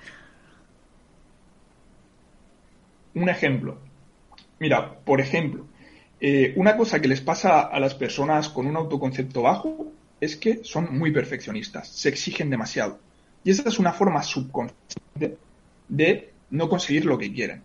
Un 3.15 3.29
ejemplo. 3.29 3.79
Mira, 4.61 4.95
por 5.01 5.23
ejemplo, 5.23 5.67
eh, 6.21 6.53
una 6.57 6.77
cosa 6.77 7.01
que 7.01 7.09
les 7.09 7.23
pasa 7.23 7.61
a 7.63 7.81
las 7.81 7.95
personas 7.95 8.51
con 8.51 8.67
un 8.67 8.77
autoconcepto 8.77 9.41
bajo 9.41 9.91
es 10.21 10.37
que 10.37 10.63
son 10.65 10.99
muy 10.99 11.13
perfeccionistas, 11.13 11.89
se 11.89 12.11
exigen 12.11 12.51
demasiado. 12.51 13.01
Y 13.43 13.51
esa 13.51 13.67
es 13.67 13.79
una 13.79 13.95
forma 13.95 14.23
subconsciente 14.23 15.39
de 15.89 16.31
no 16.51 16.69
conseguir 16.69 17.07
lo 17.07 17.17
que 17.17 17.33
quieren. 17.33 17.63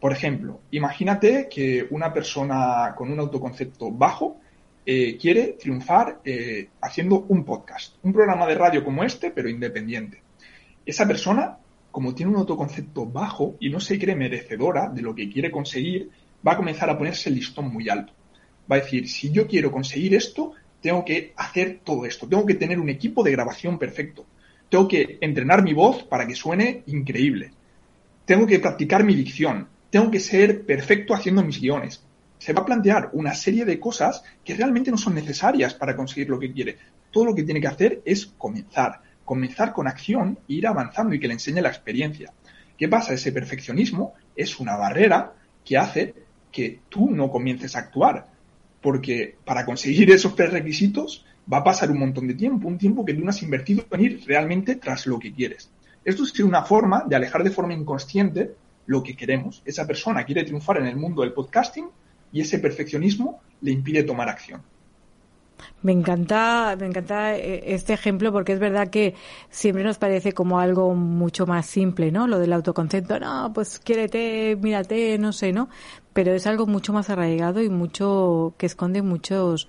Por 0.00 0.12
ejemplo, 0.12 0.60
imagínate 0.70 1.46
que 1.50 1.86
una 1.90 2.10
persona 2.12 2.94
con 2.96 3.12
un 3.12 3.20
autoconcepto 3.20 3.90
bajo 3.90 4.40
eh, 4.86 5.18
quiere 5.18 5.58
triunfar 5.60 6.20
eh, 6.24 6.68
haciendo 6.80 7.26
un 7.28 7.44
podcast, 7.44 7.96
un 8.02 8.14
programa 8.14 8.46
de 8.46 8.54
radio 8.54 8.82
como 8.82 9.04
este, 9.04 9.30
pero 9.30 9.48
independiente. 9.50 10.22
Esa 10.86 11.06
persona, 11.06 11.58
como 11.94 12.12
tiene 12.12 12.32
un 12.32 12.38
autoconcepto 12.38 13.06
bajo 13.06 13.54
y 13.60 13.70
no 13.70 13.78
se 13.78 14.00
cree 14.00 14.16
merecedora 14.16 14.88
de 14.88 15.00
lo 15.00 15.14
que 15.14 15.30
quiere 15.30 15.52
conseguir, 15.52 16.10
va 16.44 16.54
a 16.54 16.56
comenzar 16.56 16.90
a 16.90 16.98
ponerse 16.98 17.28
el 17.28 17.36
listón 17.36 17.72
muy 17.72 17.88
alto. 17.88 18.12
Va 18.68 18.74
a 18.74 18.80
decir, 18.80 19.08
si 19.08 19.30
yo 19.30 19.46
quiero 19.46 19.70
conseguir 19.70 20.12
esto, 20.12 20.54
tengo 20.80 21.04
que 21.04 21.32
hacer 21.36 21.82
todo 21.84 22.04
esto, 22.04 22.26
tengo 22.26 22.44
que 22.44 22.56
tener 22.56 22.80
un 22.80 22.88
equipo 22.88 23.22
de 23.22 23.30
grabación 23.30 23.78
perfecto, 23.78 24.26
tengo 24.68 24.88
que 24.88 25.18
entrenar 25.20 25.62
mi 25.62 25.72
voz 25.72 26.02
para 26.02 26.26
que 26.26 26.34
suene 26.34 26.82
increíble, 26.86 27.52
tengo 28.24 28.44
que 28.44 28.58
practicar 28.58 29.04
mi 29.04 29.14
dicción, 29.14 29.68
tengo 29.88 30.10
que 30.10 30.18
ser 30.18 30.66
perfecto 30.66 31.14
haciendo 31.14 31.44
mis 31.44 31.60
guiones. 31.60 32.02
Se 32.38 32.52
va 32.52 32.62
a 32.62 32.66
plantear 32.66 33.10
una 33.12 33.36
serie 33.36 33.64
de 33.64 33.78
cosas 33.78 34.24
que 34.44 34.56
realmente 34.56 34.90
no 34.90 34.98
son 34.98 35.14
necesarias 35.14 35.74
para 35.74 35.94
conseguir 35.94 36.28
lo 36.28 36.40
que 36.40 36.52
quiere. 36.52 36.76
Todo 37.12 37.26
lo 37.26 37.34
que 37.36 37.44
tiene 37.44 37.60
que 37.60 37.68
hacer 37.68 38.02
es 38.04 38.26
comenzar, 38.36 39.00
comenzar 39.24 39.72
con 39.72 39.86
acción 39.86 40.38
e 40.48 40.54
ir 40.54 40.66
avanzando 40.66 41.14
y 41.14 41.20
que 41.20 41.28
le 41.28 41.34
enseñe 41.34 41.60
la 41.60 41.68
experiencia. 41.68 42.32
¿Qué 42.76 42.88
pasa? 42.88 43.14
Ese 43.14 43.32
perfeccionismo 43.32 44.14
es 44.36 44.58
una 44.60 44.76
barrera 44.76 45.34
que 45.64 45.78
hace 45.78 46.14
que 46.50 46.80
tú 46.88 47.10
no 47.10 47.30
comiences 47.30 47.74
a 47.74 47.80
actuar 47.80 48.34
porque 48.84 49.36
para 49.46 49.64
conseguir 49.64 50.10
esos 50.10 50.36
tres 50.36 50.52
requisitos 50.52 51.24
va 51.50 51.58
a 51.58 51.64
pasar 51.64 51.90
un 51.90 52.00
montón 52.00 52.28
de 52.28 52.34
tiempo, 52.34 52.68
un 52.68 52.76
tiempo 52.76 53.02
que 53.02 53.14
tú 53.14 53.24
no 53.24 53.30
has 53.30 53.42
invertido 53.42 53.86
en 53.90 54.00
ir 54.02 54.24
realmente 54.26 54.76
tras 54.76 55.06
lo 55.06 55.18
que 55.18 55.32
quieres. 55.32 55.70
Esto 56.04 56.22
es 56.22 56.38
una 56.40 56.64
forma 56.64 57.02
de 57.08 57.16
alejar 57.16 57.42
de 57.42 57.50
forma 57.50 57.72
inconsciente 57.72 58.54
lo 58.84 59.02
que 59.02 59.16
queremos. 59.16 59.62
Esa 59.64 59.86
persona 59.86 60.24
quiere 60.24 60.44
triunfar 60.44 60.76
en 60.76 60.86
el 60.86 60.96
mundo 60.96 61.22
del 61.22 61.32
podcasting 61.32 61.88
y 62.30 62.42
ese 62.42 62.58
perfeccionismo 62.58 63.40
le 63.62 63.72
impide 63.72 64.02
tomar 64.02 64.28
acción. 64.28 64.60
Me 65.82 65.92
encanta, 65.92 66.76
me 66.78 66.86
encanta 66.86 67.36
eh, 67.36 67.74
este 67.74 67.92
ejemplo 67.92 68.32
porque 68.32 68.52
es 68.52 68.58
verdad 68.58 68.88
que 68.88 69.14
siempre 69.50 69.84
nos 69.84 69.98
parece 69.98 70.32
como 70.32 70.58
algo 70.58 70.94
mucho 70.94 71.46
más 71.46 71.66
simple, 71.66 72.10
¿no? 72.10 72.26
Lo 72.26 72.38
del 72.38 72.52
autoconcepto, 72.52 73.18
no, 73.20 73.52
pues 73.52 73.78
quiérete, 73.78 74.56
mírate, 74.60 75.18
no 75.18 75.32
sé, 75.32 75.52
¿no? 75.52 75.68
Pero 76.12 76.32
es 76.32 76.46
algo 76.46 76.66
mucho 76.66 76.92
más 76.92 77.10
arraigado 77.10 77.62
y 77.62 77.68
mucho 77.68 78.54
que 78.58 78.66
esconde 78.66 79.02
muchos 79.02 79.68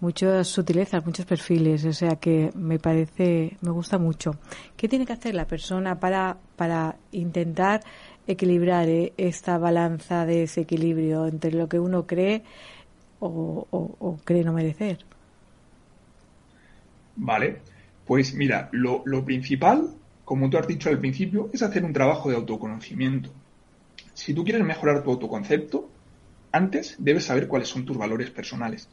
muchas 0.00 0.48
sutilezas, 0.48 1.06
muchos 1.06 1.24
perfiles, 1.24 1.84
o 1.86 1.92
sea 1.92 2.16
que 2.16 2.50
me 2.54 2.78
parece, 2.78 3.56
me 3.62 3.70
gusta 3.70 3.96
mucho. 3.96 4.32
¿Qué 4.76 4.86
tiene 4.86 5.06
que 5.06 5.14
hacer 5.14 5.34
la 5.34 5.46
persona 5.46 5.98
para 5.98 6.36
para 6.56 6.96
intentar 7.12 7.80
equilibrar 8.26 8.88
eh, 8.88 9.12
esta 9.16 9.58
balanza 9.58 10.26
de 10.26 10.44
ese 10.44 10.62
equilibrio 10.62 11.26
entre 11.26 11.52
lo 11.52 11.68
que 11.68 11.78
uno 11.78 12.06
cree 12.06 12.42
o, 13.20 14.18
cree 14.24 14.44
no 14.44 14.52
merecer? 14.52 15.04
Vale, 17.16 17.60
pues 18.06 18.34
mira, 18.34 18.68
lo, 18.72 19.02
lo 19.04 19.24
principal, 19.24 19.90
como 20.24 20.50
tú 20.50 20.58
has 20.58 20.66
dicho 20.66 20.88
al 20.88 20.98
principio, 20.98 21.50
es 21.52 21.62
hacer 21.62 21.84
un 21.84 21.92
trabajo 21.92 22.30
de 22.30 22.36
autoconocimiento. 22.36 23.30
Si 24.12 24.34
tú 24.34 24.44
quieres 24.44 24.64
mejorar 24.64 25.02
tu 25.02 25.10
autoconcepto, 25.10 25.88
antes 26.52 26.96
debes 26.98 27.24
saber 27.24 27.48
cuáles 27.48 27.68
son 27.68 27.84
tus 27.84 27.96
valores 27.96 28.30
personales. 28.30 28.88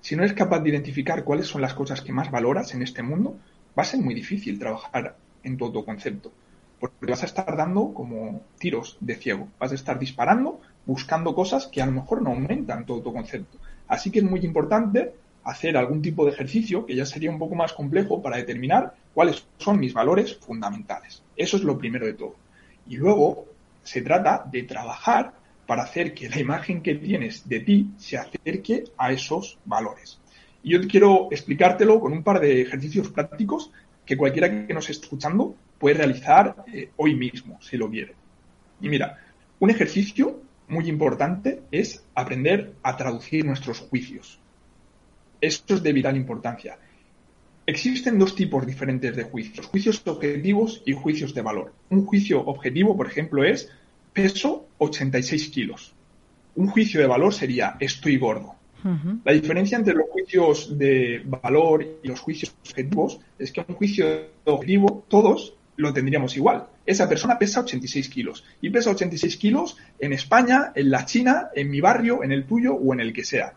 Si 0.00 0.16
no 0.16 0.22
eres 0.22 0.34
capaz 0.36 0.60
de 0.60 0.70
identificar 0.70 1.24
cuáles 1.24 1.46
son 1.46 1.62
las 1.62 1.74
cosas 1.74 2.00
que 2.00 2.12
más 2.12 2.30
valoras 2.30 2.74
en 2.74 2.82
este 2.82 3.02
mundo, 3.02 3.38
va 3.78 3.82
a 3.82 3.86
ser 3.86 4.00
muy 4.00 4.14
difícil 4.14 4.58
trabajar 4.58 5.16
en 5.42 5.56
tu 5.56 5.64
autoconcepto. 5.64 6.32
Porque 6.80 7.06
vas 7.06 7.22
a 7.22 7.26
estar 7.26 7.56
dando 7.56 7.94
como 7.94 8.42
tiros 8.58 8.96
de 9.00 9.14
ciego. 9.14 9.48
Vas 9.58 9.72
a 9.72 9.76
estar 9.76 9.98
disparando 9.98 10.60
buscando 10.84 11.34
cosas 11.34 11.66
que 11.66 11.82
a 11.82 11.86
lo 11.86 11.92
mejor 11.92 12.22
no 12.22 12.30
aumentan 12.30 12.84
tu 12.86 12.94
autoconcepto. 12.94 13.58
Así 13.86 14.10
que 14.10 14.20
es 14.20 14.24
muy 14.24 14.40
importante 14.40 15.14
hacer 15.44 15.76
algún 15.76 16.02
tipo 16.02 16.24
de 16.24 16.32
ejercicio 16.32 16.86
que 16.86 16.94
ya 16.94 17.06
sería 17.06 17.30
un 17.30 17.38
poco 17.38 17.54
más 17.54 17.72
complejo 17.72 18.22
para 18.22 18.36
determinar 18.36 18.94
cuáles 19.14 19.46
son 19.58 19.78
mis 19.78 19.92
valores 19.92 20.36
fundamentales. 20.36 21.22
Eso 21.36 21.56
es 21.56 21.62
lo 21.62 21.78
primero 21.78 22.06
de 22.06 22.14
todo. 22.14 22.36
Y 22.88 22.96
luego 22.96 23.46
se 23.82 24.02
trata 24.02 24.44
de 24.50 24.62
trabajar 24.62 25.32
para 25.66 25.84
hacer 25.84 26.14
que 26.14 26.28
la 26.28 26.38
imagen 26.38 26.82
que 26.82 26.94
tienes 26.96 27.48
de 27.48 27.60
ti 27.60 27.90
se 27.96 28.16
acerque 28.16 28.84
a 28.96 29.12
esos 29.12 29.58
valores. 29.64 30.18
Y 30.62 30.72
yo 30.72 30.80
quiero 30.86 31.28
explicártelo 31.30 32.00
con 32.00 32.12
un 32.12 32.22
par 32.22 32.40
de 32.40 32.62
ejercicios 32.62 33.08
prácticos 33.08 33.70
que 34.04 34.16
cualquiera 34.16 34.66
que 34.66 34.74
nos 34.74 34.90
esté 34.90 35.04
escuchando 35.04 35.54
puede 35.78 35.96
realizar 35.96 36.64
eh, 36.72 36.90
hoy 36.96 37.14
mismo, 37.14 37.58
si 37.60 37.76
lo 37.76 37.90
quiere. 37.90 38.14
Y 38.80 38.88
mira, 38.88 39.18
un 39.58 39.70
ejercicio 39.70 40.40
muy 40.68 40.88
importante 40.88 41.62
es 41.70 42.04
aprender 42.14 42.74
a 42.82 42.96
traducir 42.96 43.44
nuestros 43.44 43.80
juicios. 43.80 44.41
Esto 45.42 45.74
es 45.74 45.82
de 45.82 45.92
vital 45.92 46.16
importancia. 46.16 46.78
Existen 47.66 48.16
dos 48.16 48.36
tipos 48.36 48.64
diferentes 48.64 49.16
de 49.16 49.24
juicios, 49.24 49.66
juicios 49.66 50.00
objetivos 50.06 50.82
y 50.86 50.92
juicios 50.92 51.34
de 51.34 51.42
valor. 51.42 51.74
Un 51.90 52.06
juicio 52.06 52.40
objetivo, 52.46 52.96
por 52.96 53.08
ejemplo, 53.08 53.42
es 53.42 53.68
peso 54.12 54.68
86 54.78 55.48
kilos. 55.48 55.94
Un 56.54 56.68
juicio 56.68 57.00
de 57.00 57.08
valor 57.08 57.34
sería 57.34 57.76
estoy 57.80 58.18
gordo. 58.18 58.54
La 59.24 59.32
diferencia 59.32 59.78
entre 59.78 59.94
los 59.94 60.08
juicios 60.10 60.78
de 60.78 61.22
valor 61.24 61.86
y 62.02 62.06
los 62.06 62.20
juicios 62.20 62.54
objetivos 62.60 63.20
es 63.38 63.50
que 63.50 63.64
un 63.66 63.74
juicio 63.74 64.06
objetivo, 64.44 65.04
todos 65.08 65.54
lo 65.76 65.92
tendríamos 65.92 66.36
igual. 66.36 66.66
Esa 66.86 67.08
persona 67.08 67.38
pesa 67.38 67.60
86 67.60 68.08
kilos 68.08 68.44
y 68.60 68.70
pesa 68.70 68.90
86 68.90 69.36
kilos 69.36 69.76
en 69.98 70.12
España, 70.12 70.72
en 70.74 70.90
la 70.90 71.04
China, 71.04 71.48
en 71.54 71.68
mi 71.68 71.80
barrio, 71.80 72.22
en 72.22 72.30
el 72.30 72.44
tuyo 72.44 72.74
o 72.74 72.92
en 72.92 73.00
el 73.00 73.12
que 73.12 73.24
sea. 73.24 73.54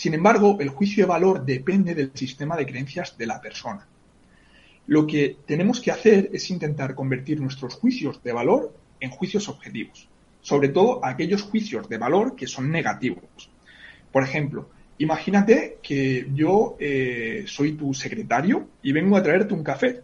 Sin 0.00 0.14
embargo, 0.14 0.56
el 0.60 0.70
juicio 0.70 1.04
de 1.04 1.08
valor 1.10 1.44
depende 1.44 1.94
del 1.94 2.12
sistema 2.14 2.56
de 2.56 2.64
creencias 2.64 3.18
de 3.18 3.26
la 3.26 3.38
persona. 3.38 3.86
Lo 4.86 5.06
que 5.06 5.36
tenemos 5.44 5.78
que 5.78 5.90
hacer 5.90 6.30
es 6.32 6.50
intentar 6.50 6.94
convertir 6.94 7.38
nuestros 7.38 7.74
juicios 7.74 8.22
de 8.22 8.32
valor 8.32 8.74
en 8.98 9.10
juicios 9.10 9.50
objetivos, 9.50 10.08
sobre 10.40 10.70
todo 10.70 11.04
aquellos 11.04 11.42
juicios 11.42 11.86
de 11.86 11.98
valor 11.98 12.34
que 12.34 12.46
son 12.46 12.70
negativos. 12.70 13.50
Por 14.10 14.22
ejemplo, 14.22 14.70
imagínate 14.96 15.76
que 15.82 16.30
yo 16.32 16.78
eh, 16.80 17.44
soy 17.46 17.72
tu 17.72 17.92
secretario 17.92 18.70
y 18.82 18.92
vengo 18.92 19.18
a 19.18 19.22
traerte 19.22 19.52
un 19.52 19.62
café 19.62 20.00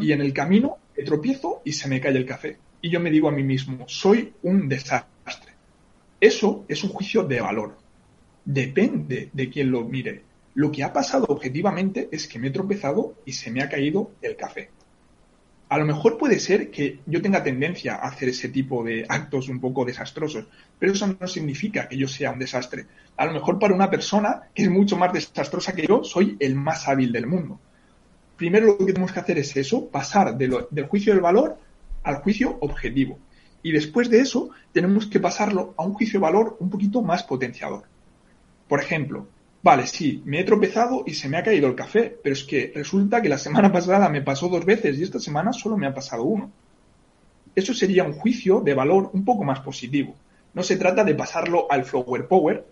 y 0.00 0.10
en 0.10 0.22
el 0.22 0.32
camino 0.32 0.78
me 0.96 1.04
tropiezo 1.04 1.62
y 1.64 1.70
se 1.70 1.88
me 1.88 2.00
cae 2.00 2.16
el 2.16 2.26
café. 2.26 2.58
Y 2.82 2.90
yo 2.90 2.98
me 2.98 3.12
digo 3.12 3.28
a 3.28 3.32
mí 3.32 3.44
mismo, 3.44 3.84
soy 3.86 4.32
un 4.42 4.68
desastre. 4.68 5.52
Eso 6.20 6.64
es 6.66 6.82
un 6.82 6.90
juicio 6.90 7.22
de 7.22 7.40
valor. 7.40 7.85
Depende 8.46 9.28
de 9.34 9.50
quién 9.50 9.70
lo 9.70 9.84
mire. 9.84 10.22
Lo 10.54 10.72
que 10.72 10.82
ha 10.82 10.92
pasado 10.94 11.26
objetivamente 11.28 12.08
es 12.10 12.26
que 12.26 12.38
me 12.38 12.48
he 12.48 12.50
tropezado 12.50 13.16
y 13.26 13.32
se 13.32 13.50
me 13.50 13.62
ha 13.62 13.68
caído 13.68 14.12
el 14.22 14.36
café. 14.36 14.70
A 15.68 15.76
lo 15.76 15.84
mejor 15.84 16.16
puede 16.16 16.38
ser 16.38 16.70
que 16.70 17.00
yo 17.04 17.20
tenga 17.20 17.42
tendencia 17.42 17.96
a 17.96 18.08
hacer 18.08 18.30
ese 18.30 18.48
tipo 18.48 18.82
de 18.82 19.04
actos 19.06 19.50
un 19.50 19.60
poco 19.60 19.84
desastrosos, 19.84 20.46
pero 20.78 20.92
eso 20.92 21.14
no 21.20 21.26
significa 21.26 21.88
que 21.88 21.98
yo 21.98 22.08
sea 22.08 22.30
un 22.30 22.38
desastre. 22.38 22.86
A 23.18 23.26
lo 23.26 23.32
mejor 23.34 23.58
para 23.58 23.74
una 23.74 23.90
persona 23.90 24.44
que 24.54 24.62
es 24.62 24.70
mucho 24.70 24.96
más 24.96 25.12
desastrosa 25.12 25.74
que 25.74 25.86
yo, 25.86 26.02
soy 26.02 26.38
el 26.40 26.54
más 26.54 26.88
hábil 26.88 27.12
del 27.12 27.26
mundo 27.26 27.60
primero 28.36 28.66
lo 28.66 28.78
que 28.78 28.92
tenemos 28.92 29.12
que 29.12 29.20
hacer 29.20 29.38
es 29.38 29.56
eso, 29.56 29.88
pasar 29.88 30.36
del 30.36 30.86
juicio 30.88 31.12
del 31.12 31.22
valor 31.22 31.58
al 32.02 32.16
juicio 32.16 32.58
objetivo. 32.60 33.18
Y 33.62 33.72
después 33.72 34.10
de 34.10 34.20
eso 34.20 34.50
tenemos 34.72 35.06
que 35.06 35.18
pasarlo 35.18 35.74
a 35.76 35.84
un 35.84 35.94
juicio 35.94 36.20
de 36.20 36.24
valor 36.24 36.56
un 36.60 36.70
poquito 36.70 37.02
más 37.02 37.24
potenciador. 37.24 37.84
Por 38.68 38.80
ejemplo, 38.80 39.26
vale, 39.62 39.86
sí, 39.86 40.22
me 40.24 40.40
he 40.40 40.44
tropezado 40.44 41.04
y 41.06 41.14
se 41.14 41.28
me 41.28 41.36
ha 41.36 41.42
caído 41.42 41.68
el 41.68 41.74
café, 41.74 42.16
pero 42.22 42.32
es 42.32 42.44
que 42.44 42.72
resulta 42.74 43.22
que 43.22 43.28
la 43.28 43.38
semana 43.38 43.72
pasada 43.72 44.08
me 44.08 44.22
pasó 44.22 44.48
dos 44.48 44.64
veces 44.64 44.98
y 44.98 45.02
esta 45.02 45.20
semana 45.20 45.52
solo 45.52 45.76
me 45.76 45.86
ha 45.86 45.94
pasado 45.94 46.24
uno. 46.24 46.50
Eso 47.54 47.72
sería 47.72 48.04
un 48.04 48.12
juicio 48.12 48.60
de 48.60 48.74
valor 48.74 49.10
un 49.12 49.24
poco 49.24 49.44
más 49.44 49.60
positivo. 49.60 50.14
No 50.54 50.62
se 50.62 50.76
trata 50.76 51.04
de 51.04 51.14
pasarlo 51.14 51.70
al 51.70 51.84
flower 51.84 52.26
power, 52.26 52.64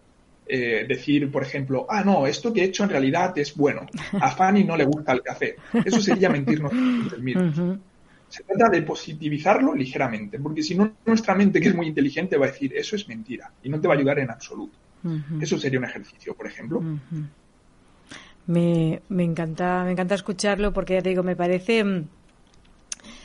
eh, 0.47 0.85
decir, 0.87 1.31
por 1.31 1.43
ejemplo, 1.43 1.87
ah, 1.89 2.05
no, 2.05 2.27
esto 2.27 2.53
que 2.53 2.61
he 2.61 2.65
hecho 2.65 2.85
en 2.85 2.91
realidad 2.91 3.37
es 3.39 3.57
bueno. 3.57 3.87
A 4.21 4.31
Fanny 4.31 4.65
no 4.65 4.77
le 4.77 4.85
gusta 4.85 5.13
el 5.13 5.23
café. 5.23 5.57
Eso 5.85 6.01
sería 6.01 6.29
mentirnos. 6.29 6.73
Se 8.29 8.43
trata 8.43 8.69
de 8.69 8.83
positivizarlo 8.83 9.75
ligeramente, 9.75 10.41
porque 10.41 10.63
si 10.63 10.75
no, 10.75 10.95
nuestra 11.07 11.35
mente, 11.37 11.61
que 11.61 11.69
es 11.69 11.75
muy 11.75 11.87
inteligente, 11.87 12.37
va 12.37 12.47
a 12.47 12.51
decir, 12.51 12.75
eso 12.77 12.97
es 12.97 13.07
mentira 13.07 13.53
y 13.63 13.69
no 13.69 13.81
te 13.81 13.87
va 13.87 13.95
a 13.95 13.97
ayudar 13.97 14.19
en 14.19 14.31
absoluto. 14.31 14.77
Eso 15.41 15.59
sería 15.59 15.79
un 15.79 15.85
ejercicio, 15.85 16.35
por 16.35 16.47
ejemplo. 16.47 16.83
me, 18.47 19.03
me, 19.09 19.25
encanta, 19.25 19.85
me 19.85 19.93
encanta 19.93 20.15
escucharlo 20.15 20.73
porque 20.73 20.95
ya 20.95 21.03
te 21.03 21.11
digo, 21.11 21.23
me 21.23 21.37
parece 21.37 21.85
mm, 21.85 22.05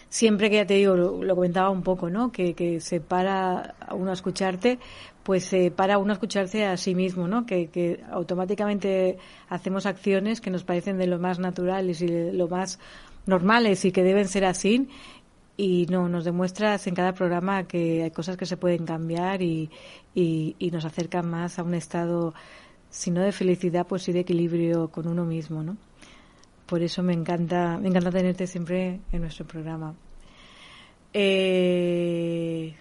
siempre 0.10 0.50
que 0.50 0.58
ya 0.58 0.66
te 0.66 0.74
digo, 0.76 0.96
lo, 0.96 1.36
comentaba 1.36 1.70
un 1.70 1.84
poco, 1.84 2.10
¿no? 2.10 2.32
Que, 2.32 2.54
que 2.54 2.82
se 2.82 3.00
para 3.00 3.76
a 3.80 3.94
uno 3.94 4.12
a 4.12 4.14
escucharte, 4.14 4.80
pues 5.24 5.46
se 5.46 5.72
para 5.72 5.98
uno 5.98 6.12
a 6.12 6.14
escucharse 6.14 6.66
a 6.66 6.76
sí 6.78 6.96
mismo, 6.96 7.28
¿no? 7.28 7.46
Que, 7.46 7.68
que 7.68 8.02
automáticamente 8.12 9.18
hacemos 9.48 9.86
acciones 9.86 10.42
que 10.42 10.50
nos 10.50 10.64
parecen 10.64 10.98
de 10.98 11.08
lo 11.08 11.20
más 11.20 11.40
naturales 11.40 12.02
y 12.02 12.08
de 12.08 12.34
lo 12.34 12.48
más 12.48 12.80
normales 13.26 13.86
y 13.86 13.92
que 13.92 14.04
deben 14.04 14.28
ser 14.28 14.46
así 14.46 14.90
y 15.62 15.88
no 15.88 16.08
nos 16.08 16.24
demuestras 16.24 16.88
en 16.88 16.96
cada 16.96 17.12
programa 17.12 17.66
que 17.66 18.04
hay 18.04 18.12
cosas 18.12 18.38
que 18.38 18.46
se 18.46 18.56
pueden 18.56 18.86
cambiar 18.86 19.42
y, 19.42 19.70
y, 20.16 20.70
nos 20.72 20.86
acercan 20.86 21.30
más 21.30 21.60
a 21.60 21.64
un 21.64 21.74
estado 21.74 22.34
si 22.90 23.12
no 23.12 23.20
de 23.22 23.34
felicidad 23.34 23.86
pues 23.86 24.04
sí 24.04 24.14
de 24.14 24.22
equilibrio 24.22 24.88
con 24.88 25.06
uno 25.06 25.26
mismo 25.26 25.62
no 25.62 25.76
por 26.66 26.82
eso 26.82 27.04
me 27.04 27.12
encanta 27.12 27.78
me 27.78 27.90
encanta 27.90 28.10
tenerte 28.10 28.48
siempre 28.48 29.02
en 29.12 29.22
nuestro 29.22 29.46
programa. 29.46 29.96
Eh, 31.12 32.74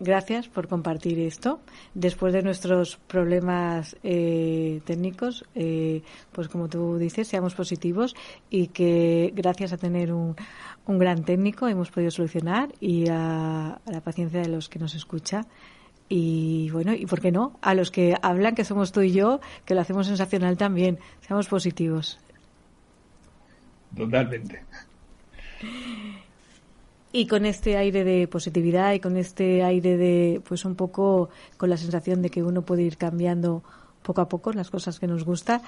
gracias 0.00 0.48
por 0.48 0.66
compartir 0.66 1.20
esto. 1.20 1.60
Después 1.94 2.32
de 2.32 2.42
nuestros 2.42 2.96
problemas 2.96 3.96
eh, 4.02 4.80
técnicos, 4.84 5.44
eh, 5.54 6.02
pues 6.32 6.48
como 6.48 6.68
tú 6.68 6.96
dices, 6.98 7.28
seamos 7.28 7.54
positivos 7.54 8.16
y 8.48 8.68
que 8.68 9.32
gracias 9.34 9.72
a 9.72 9.76
tener 9.76 10.12
un, 10.12 10.34
un 10.86 10.98
gran 10.98 11.24
técnico 11.24 11.68
hemos 11.68 11.90
podido 11.90 12.10
solucionar 12.10 12.72
y 12.80 13.08
a, 13.08 13.80
la 13.86 14.00
paciencia 14.00 14.40
de 14.40 14.48
los 14.48 14.68
que 14.68 14.78
nos 14.78 14.94
escucha. 14.94 15.46
Y 16.08 16.68
bueno, 16.70 16.92
y 16.92 17.06
por 17.06 17.20
qué 17.20 17.30
no, 17.30 17.56
a 17.62 17.74
los 17.74 17.92
que 17.92 18.16
hablan, 18.20 18.56
que 18.56 18.64
somos 18.64 18.90
tú 18.90 19.02
y 19.02 19.12
yo, 19.12 19.40
que 19.64 19.76
lo 19.76 19.80
hacemos 19.80 20.08
sensacional 20.08 20.56
también. 20.56 20.98
Seamos 21.20 21.46
positivos. 21.46 22.18
Totalmente. 23.96 24.64
Y 27.12 27.26
con 27.26 27.44
este 27.44 27.76
aire 27.76 28.04
de 28.04 28.28
positividad 28.28 28.92
y 28.92 29.00
con 29.00 29.16
este 29.16 29.64
aire 29.64 29.96
de, 29.96 30.40
pues 30.46 30.64
un 30.64 30.76
poco 30.76 31.28
con 31.56 31.68
la 31.68 31.76
sensación 31.76 32.22
de 32.22 32.30
que 32.30 32.42
uno 32.42 32.62
puede 32.62 32.82
ir 32.82 32.96
cambiando 32.96 33.62
poco 34.02 34.20
a 34.20 34.28
poco 34.28 34.52
las 34.52 34.70
cosas 34.70 35.00
que 35.00 35.06
nos 35.06 35.24
gusta, 35.24 35.60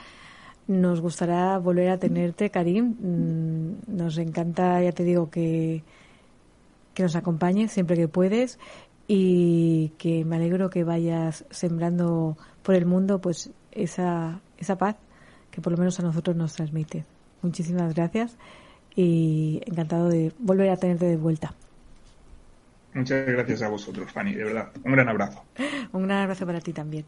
nos 0.69 1.01
gustará 1.01 1.59
volver 1.59 1.91
a 1.91 1.99
tenerte, 1.99 2.51
Karim. 2.51 2.95
Mm, 3.01 3.97
nos 3.97 4.19
encanta, 4.19 4.81
ya 4.83 4.93
te 4.93 5.05
digo, 5.05 5.31
que, 5.31 5.83
que 6.95 7.03
nos 7.03 7.17
acompañes 7.17 7.73
siempre 7.73 7.97
que 7.97 8.09
puedes 8.09 8.59
y 9.09 9.91
que 9.99 10.25
me 10.25 10.37
alegro 10.37 10.71
que 10.71 10.85
vayas 10.85 11.45
sembrando 11.51 12.37
por 12.63 12.75
el 12.75 12.87
mundo 12.87 13.21
pues 13.21 13.51
esa, 13.73 14.41
esa 14.59 14.79
paz 14.79 14.97
que 15.51 15.61
por 15.61 15.73
lo 15.73 15.79
menos 15.79 15.99
a 15.99 16.03
nosotros 16.03 16.37
nos 16.37 16.55
transmite. 16.55 17.05
Muchísimas 17.43 17.95
gracias 17.95 18.37
y 18.95 19.61
encantado 19.67 20.09
de 20.09 20.33
volver 20.39 20.71
a 20.71 20.77
tenerte 20.79 21.07
de 21.07 21.17
vuelta. 21.17 21.57
Muchas 22.95 23.27
gracias 23.27 23.61
a 23.63 23.69
vosotros, 23.69 24.11
Fanny, 24.13 24.35
de 24.35 24.45
verdad. 24.45 24.73
Un 24.85 24.93
gran 24.93 25.09
abrazo. 25.09 25.47
Un 25.93 26.05
gran 26.05 26.23
abrazo 26.23 26.47
para 26.47 26.61
ti 26.61 26.73
también. 26.73 27.07